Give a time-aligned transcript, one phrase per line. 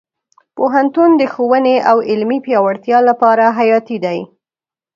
[0.55, 4.19] پوهنتون د ښوونې او علمي پیاوړتیا لپاره حیاتي دی.